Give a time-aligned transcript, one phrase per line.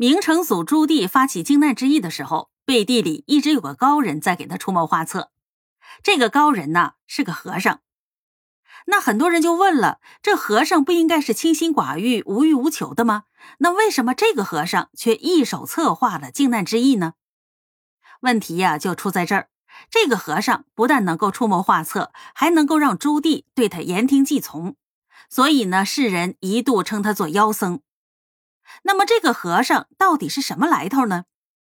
[0.00, 5.32] 明成祖朱棣发起靖难之役的时候，背地里一直有个高人在给他出谋划策。
[6.04, 7.80] 这个高人呢是个和尚。
[8.86, 13.24] 那很多人就问了：这和尚不应该是清心寡欲、无欲无求的吗？
[13.58, 17.14] 那为什么这个和尚却一手策划了靖难之役呢？
[18.20, 19.48] 问题呀就出在这儿。
[19.90, 24.76] 这个和尚不但能够出谋划策，还能够让朱棣对他言听计从，
[25.28, 27.80] 所以呢，世人一度称他做妖僧。
[28.82, 31.24] 那么，这个和尚到底是什么来头呢？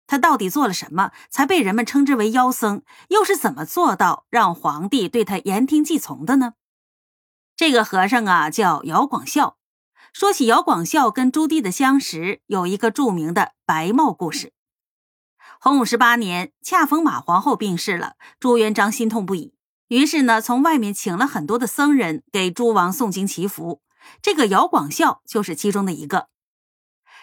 [0.07, 2.83] 他到底做了什么，才被人们称之为妖僧？
[3.11, 6.55] 又是怎么做到让皇帝对他言听计从的呢？
[7.57, 9.59] 这个和尚啊，叫姚广孝。
[10.13, 14.53] 说起姚广孝跟朱棣的相识，有一个著名的白帽故事。
[15.61, 19.55] 洪武十八年，恰逢马皇后病逝了，朱元璋心痛不已，
[19.87, 23.81] 于是呢，从外面请了很多的僧人给诸王诵经祈福。
[24.21, 26.29] 这个姚广孝就是其中的一个。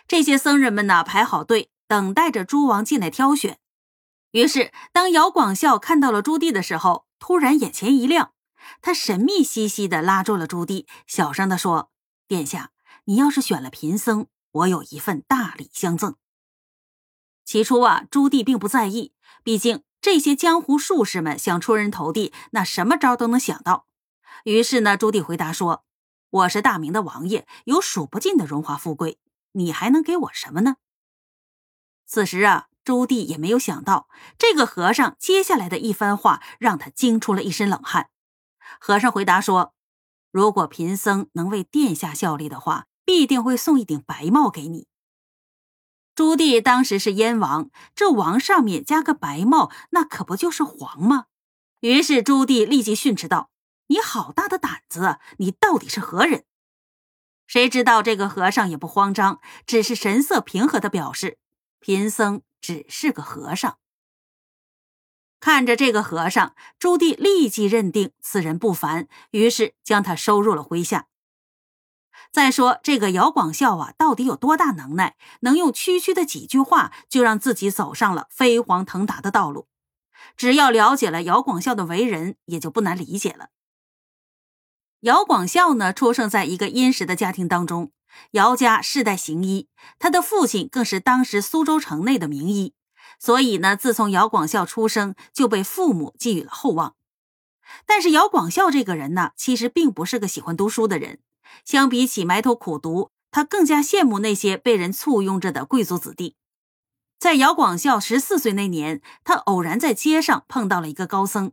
[0.07, 3.59] 这些僧人们呢，排好队，等待着诸王进来挑选。
[4.31, 8.31] 于是，当姚广孝看到了朱棣的时候，突然眼前一亮，
[8.81, 11.91] 他神秘兮兮地拉住了朱棣，小声地说
[12.27, 12.71] ：“殿下，
[13.05, 16.15] 你要是选了贫僧，我有一份大礼相赠。”
[17.43, 23.87] 起初啊，朱棣并不在意，毕竟这些江湖术士们想出人头地，那什么招都能想到。
[24.43, 25.83] 于是呢，朱棣回答说
[26.29, 29.17] ：“我是大明的王爷，有数不尽的荣华富贵，
[29.57, 30.77] 你还能给我什么呢？”
[32.07, 38.09] 此时啊，朱棣也没有想到，这个和尚接下来的一番话让他惊出了一身冷汗。
[38.79, 39.73] 和尚回答说
[40.31, 44.87] ：“如果贫僧能为殿下效力的话，必定会送一顶白帽给你。”
[46.15, 51.25] 朱棣当时是燕王，这王上面加个白帽，那可不就是皇吗？
[51.81, 53.51] 于是朱棣立即训斥道
[53.87, 55.19] ：“你好大的胆子！
[55.37, 56.45] 你到底是何人？”
[57.57, 61.39] 谁知道这个和尚也不慌张，只是神色平和的表示
[61.81, 63.79] ：“贫僧只是个和尚。”
[65.41, 71.07] 看着这个和尚，朱棣立即认定此人不凡，于是将他收入了麾下。
[72.31, 79.67] 再说这个姚广孝啊，到底有多大能耐，能用区区的几句话就让自己走上了飞黄腾达的道路？
[80.35, 83.49] 只要了解了姚广孝的为人，也就不难理解了。
[85.01, 87.91] 姚广孝呢，出生在一个殷实的家庭当中，
[88.31, 89.67] 姚家世代行医，
[89.99, 92.73] 他的父亲更是当时苏州城内的名医，
[93.19, 96.95] 所以呢，自从姚广孝出生，就被父母寄予了厚望。
[97.85, 101.19] 但是姚广孝这个人呢，其实并不是个喜欢读书的人。
[101.63, 106.35] 相比起埋头苦读，他更加羡慕那些被人簇拥着的贵族子弟。
[107.19, 111.51] 在姚广孝十四岁那年，他偶然在街上碰到了一个高僧。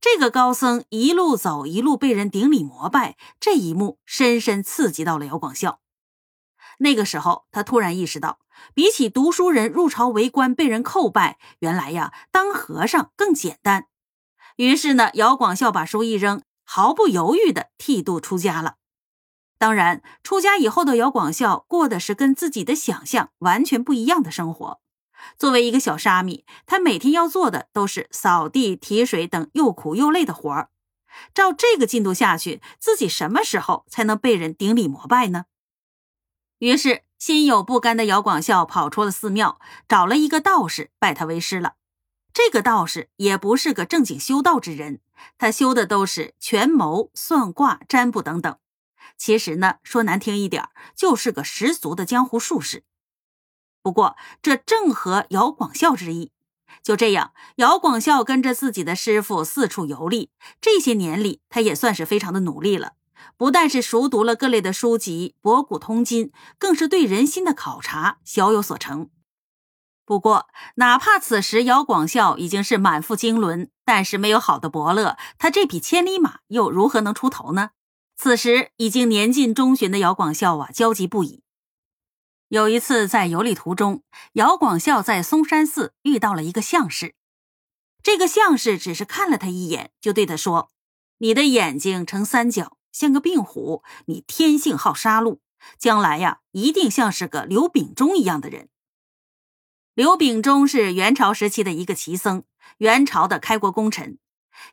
[0.00, 5.80] 这个高僧一路走一路被人顶礼膜拜，这一幕深深刺激到了姚广孝。
[6.78, 8.38] 那个时候，他突然意识到，
[8.74, 13.86] 比起读书人入朝为官被人叩拜，原来呀，当和尚更简单。
[14.56, 18.76] 于是呢，姚广孝把书一扔，毫不犹豫地剃度出家了。
[19.58, 24.80] 当然，出家以后的姚广孝过的是跟自己的想象完全不一样的生活。
[25.38, 30.70] 作为一个小沙弥，他每天要做的都是扫地、提水等又苦又累的活儿。
[31.32, 35.46] 照这个进度下去，自己什么时候才能被人顶礼膜拜呢？
[36.58, 41.74] 于是，心有不甘的姚广孝跑出了寺庙，找了一个道士拜他为师了。
[42.32, 45.00] 这个道士也不是个正经修道之人，
[45.38, 48.58] 他修的都是权谋、算卦、占卜等等。
[49.16, 52.84] 其实呢，说难听一点，就是个十足的江湖术士。
[53.86, 56.32] 不过这正合姚广孝之意。
[56.82, 60.30] 就这样，姚广孝跟着自己的师傅四处游历。
[60.60, 62.94] 这些年里，他也算是非常的努力了。
[63.36, 69.08] 不但是熟读了各类的书籍，博古通今，更是对人心的考察小有所成。
[70.04, 77.70] 不过，哪怕此时姚广孝已经是满腹经纶，但是没有好的伯乐，他这匹千里马又如何能出头呢？
[78.16, 81.44] 此时已经年近中旬的姚广孝啊，焦急不已。
[82.48, 87.16] 有一次在游历途中，姚广孝在嵩山寺遇到了一个相士。
[88.04, 90.70] 这个相士只是看了他一眼，就对他说
[91.18, 93.82] ：“你的眼睛呈三角，像个病虎。
[94.06, 95.40] 你天性好杀戮，
[95.76, 98.68] 将来呀，一定像是个刘秉忠一样的人。”
[99.94, 102.44] 刘秉忠是元朝时期的一个奇僧，
[102.78, 104.18] 元朝的开国功臣。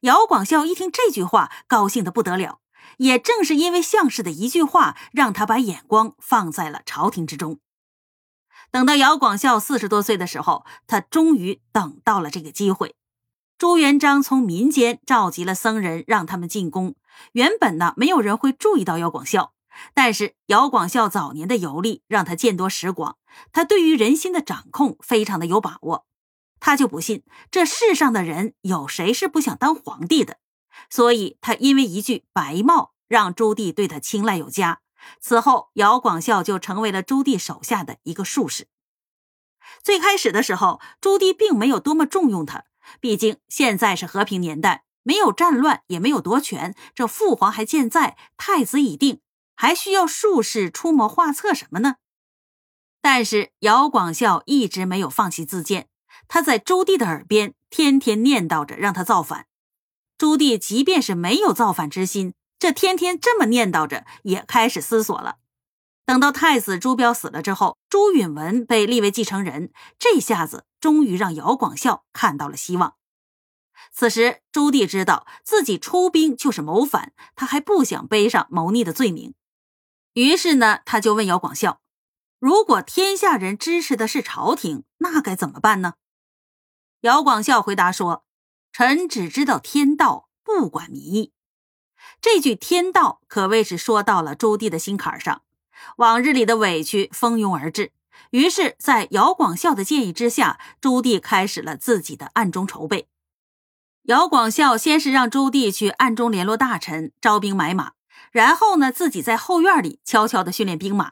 [0.02, 2.60] 姚广孝一听这句话，高兴的不得了。
[2.98, 7.60] 也正是因为相士的一句话，让他把眼光放在了朝廷之中。
[8.72, 12.96] 等到姚广孝四十多岁的时候，他终于等到了这个机会。
[13.58, 16.96] 朱元璋从民间召集了僧人，让他们进宫。
[17.34, 19.54] 原本呢，没有人会注意到姚广孝，
[19.94, 23.18] 但是姚广孝早年的游历让他见多识广，
[23.52, 26.06] 他对于人心的掌控非常的有把握。
[26.60, 30.38] 他就不信这世上的人有谁是不想当皇帝的，
[30.90, 34.82] 所以他因为一句白帽，让朱棣对他青睐有加。
[35.20, 38.68] 此后，姚广孝就成为了朱棣手下的一个术士。
[39.82, 42.66] 最开始的时候，朱棣并没有多么重用他，
[43.00, 49.22] 毕竟现在是和平年代，没有战乱，也没有夺权，这父皇还健在，太子已定，
[49.56, 51.96] 还需要术士出谋划策什么呢？
[53.02, 55.90] 但是姚广孝一直没有放弃自荐。
[56.30, 59.48] 他在朱棣的耳边天天念叨着让他造反，
[60.24, 65.36] 朱棣即便是没有造反之心，这天天这么念叨着，也开始思索了。
[66.06, 72.96] 等到太子朱标死了之后，朱允文被立为继承人，这下子终于让姚广孝看到了希望。
[73.92, 79.34] 此时朱棣知道自己出兵就是谋反，他还不想背上谋逆的罪名，
[80.14, 81.82] 于是呢，他就问姚广孝
[82.40, 85.96] ：“如果天下人支持的是朝廷，那该怎么办呢？”
[87.04, 88.24] 姚广孝回答说
[88.74, 91.32] ：“臣只知道天道，不管民意。”
[92.20, 95.44] 这句“天道”可谓是说到了朱棣的心坎上，
[95.98, 97.92] 往日里的委屈蜂拥而至。
[98.32, 103.08] 于是，在姚广孝的建议之下，朱棣开始了自己的暗中筹备。
[104.04, 107.94] 姚广孝先是让朱棣去暗中联络大臣，招兵买马，
[108.32, 111.12] 然后呢，自己在后院里悄悄的训练兵马。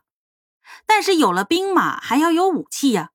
[0.86, 3.11] 但是有了兵马，还要有武器呀。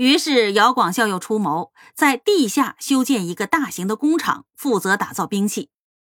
[0.00, 5.68] 于是，姚广孝又出谋在地下修建一个大型的工厂，负责打造兵器。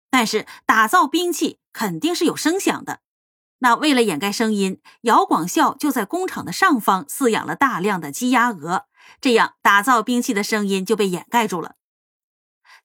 [0.09, 3.01] 但是，打造兵器肯定是有声响的。
[3.59, 8.85] 那为了掩盖声音，姚广孝就在工厂的上方饲养了大量的鸡鸭鹅，
[9.19, 11.75] 这样打造兵器的声音就被掩盖住了。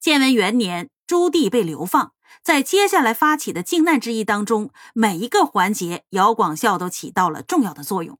[0.01, 2.13] 建文元年，朱棣被流放，
[2.43, 8.19] 在接下来发起的靖难之役当中，每一个环节，姚广孝都起到了重要的作用。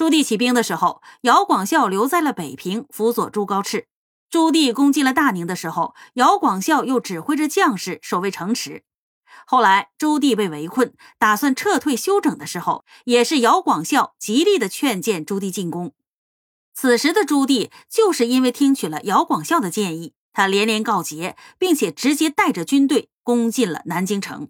[0.00, 3.84] 朱棣起兵的时候，姚广孝留在了北平辅佐朱高炽。
[4.30, 8.84] 朱棣攻击了大宁的时候，姚广孝又指挥着将士守卫城池。
[9.44, 15.92] 后来朱棣被围困，打算撤退休整的时候，也是姚广孝极力的劝谏朱棣进攻。
[16.72, 24.48] 此时的朱棣就是因为听取了姚广孝的建议，他连连告捷，并且直接带着军队攻进了南京城。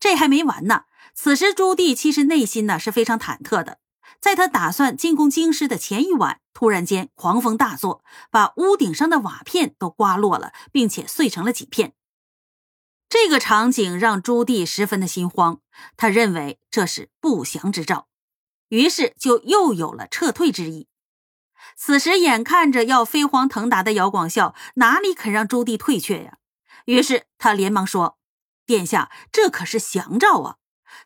[0.00, 3.78] 这还没完呢，此时朱棣其实内心呢是非常忐忑的。
[4.20, 11.94] 在他打算进攻京师的前一晚，突然间狂风大作，把屋顶上的瓦片都刮落了，并且碎成了几片。
[13.08, 15.60] 这个场景让朱棣十分的心慌，
[15.96, 18.08] 他认为这是不祥之兆，
[18.68, 20.86] 于是就又有了撤退之意。
[21.76, 26.36] 此时眼看着要飞黄腾达的姚广孝哪里肯让朱棣退却呀？
[26.84, 28.18] 于是他连忙说
[28.66, 30.56] ：“殿下，这可是祥兆啊！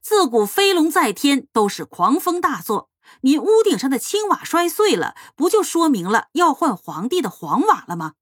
[0.02, 2.90] 自古飞龙在天，都是狂风大作。”
[3.22, 8.14] 您屋顶上的青瓦摔碎了，不就说明了要换皇帝的黄瓦了吗？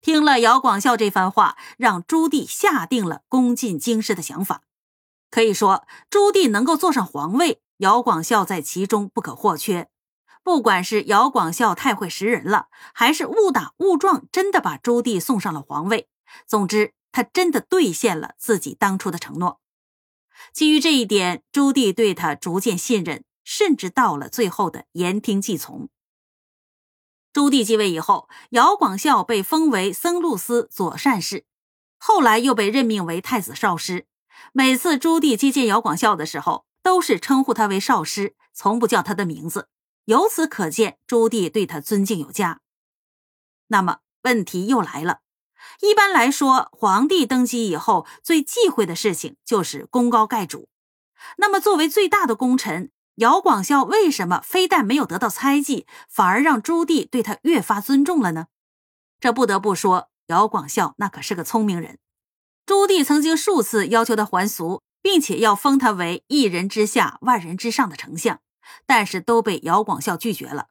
[0.00, 4.62] 听了姚广孝这番话，让朱棣下定了攻进京师的想法。
[5.30, 9.88] 可以说，朱棣能够坐上皇位，姚广孝在其中不可或缺。
[10.42, 16.08] 不管是姚广孝太会识人了，还是误打误撞真的把朱棣送上了皇位，
[16.46, 19.60] 总之，他真的兑现了自己当初的承诺。
[20.52, 23.24] 基于这一点，朱棣对他逐渐信任。
[23.44, 25.88] 甚至到了最后的言听计从。
[27.32, 31.44] 朱棣继位以后，姚广孝被封为僧录司左善事，
[31.98, 34.06] 后来又被任命为太子少师。
[34.52, 39.68] 每次朱棣接见姚广孝的时候，都是称呼他为少师，从不叫他的名字。
[40.04, 42.60] 由此可见，朱棣对他尊敬有加。
[43.68, 45.20] 那么问题又来了，
[45.80, 50.68] 一般来说，皇帝登基以后最忌讳的事情就是功高盖主。
[51.38, 58.46] 那么作为最大的功臣，姚广孝为什么非但没有得到猜忌，反而让朱棣对他越发尊重了呢？
[59.20, 61.98] 这不得不说，姚广孝那可是个聪明人。
[62.66, 68.40] 朱棣曾经数次要求他还俗，并且要封他为一人之下、万人之上的丞相，
[68.84, 70.66] 但是都被姚广孝拒绝了。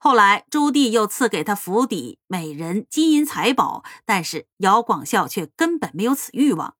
[0.00, 6.74] 后来，朱棣又赐给他府邸、美人、金银财宝，但是姚广孝却根本没有此欲望。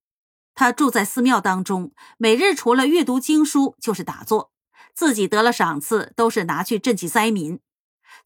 [0.54, 4.50] 他住在寺庙当中，每日除了阅读经书，就是打坐。
[4.98, 7.60] 自己得了赏赐，都是拿去赈济灾民。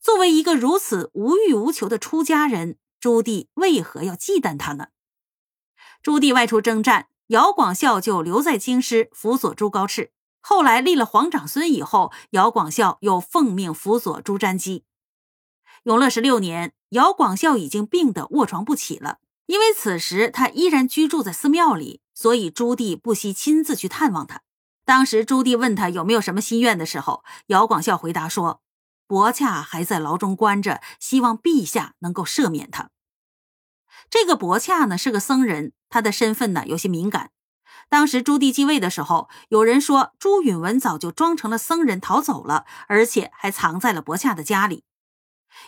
[0.00, 4.86] 作为一个如此无欲无求的出家人，朱棣为何要忌惮他呢？
[6.02, 10.12] 朱棣外出征战，姚广孝就留在京师辅佐朱高炽。
[10.40, 14.84] 后来立了皇长孙以后，姚广孝又奉命辅佐朱瞻基。
[15.82, 24.40] 永乐十六年，姚广孝已经病得卧床不起了，因为此时他依然居住在寺庙里，所以朱棣不惜亲自去探望他。
[24.84, 28.62] 当时朱棣问他有没有什么心愿的时候，姚广孝回答说
[29.06, 32.90] ：“伯洽还在牢中关着，希望陛下能够赦免他。”
[34.10, 37.30] 这个伯洽呢是个僧人，他的身份呢有些敏感。
[37.88, 44.84] 当时朱棣继位的时候，有人说朱允文早就装成了僧人逃走了，而且还藏在了伯洽的家里。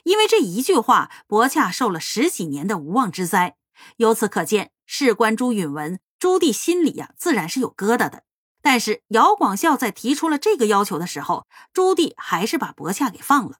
[0.03, 3.57] 因为这一句话，伯洽受了十几年的无妄之灾。
[3.99, 8.24] 由此可见，事关朱允文，朱棣心里呀自然是有疙瘩的。
[8.65, 13.59] 但是姚广孝在提出了这个要求的时候，朱棣还是把伯洽给放了。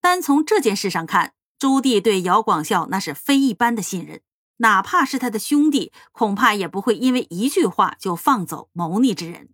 [0.00, 4.20] 单从这件事上看，朱棣对姚广孝那是非一般的信任，
[4.58, 9.48] 哪怕是他的兄弟，恐怕也不会因为一句话就放走谋逆之人。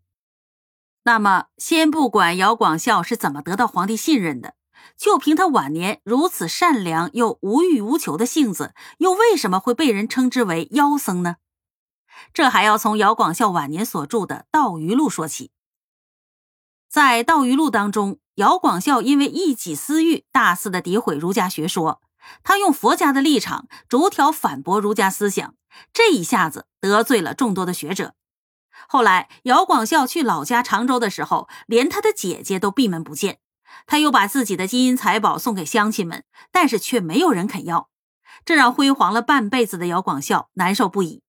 [1.05, 4.55] 那么，先不管姚广孝是怎么得到皇帝信任的。
[4.99, 11.37] 就凭他晚年如此善良又无欲无求的性子，又为什么会被人称之为妖僧呢？
[12.33, 15.51] 这还要从姚广孝晚年所著的《道余录》说起。
[16.89, 22.03] 在《道余录》当中，姚广孝因为一己私欲，大肆的诋毁儒家学说，
[22.43, 25.55] 他用佛家的立场逐条反驳儒家思想，
[25.93, 28.15] 这一下子得罪了众多的学者。
[28.89, 33.39] 后来，姚广孝去老家常州的时候，连他的姐姐都闭门不见。
[33.87, 37.89] 他又把自己的金银财宝送给乡亲们，但是却没有人肯要，
[38.45, 41.23] 这让辉煌了半辈子的姚广孝难受不已。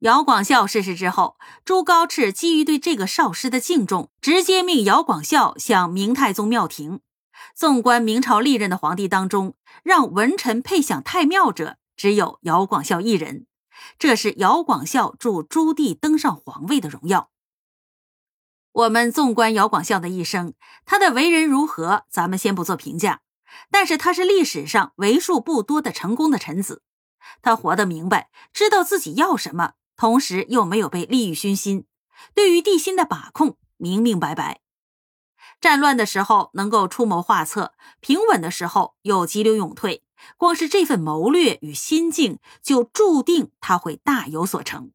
[0.00, 7.00] 姚广孝逝世之后，朱高炽基于对这个少师的敬重，直接命姚广孝向明太宗庙庭。
[7.52, 13.46] 纵观明朝历任的皇帝当中，让文臣配享太庙者只有姚广孝一人，
[13.98, 17.30] 这是姚广孝助朱棣登上皇位的荣耀。
[18.70, 23.22] 我们纵观姚广孝的一生，他的为人如何，咱们先不做评价。
[23.72, 26.82] 但是他是历史上为数不多的成功的臣子，
[27.42, 31.84] 他活得明白，知道自己要什么，同时又没有被利欲熏心，
[32.32, 34.60] 对于地心的把控明明白白。
[35.60, 40.04] 战乱的时候能够出谋划策，平稳的时候又急流勇退，
[40.36, 44.92] 光是这份谋略与心境，就注定他会大有所成。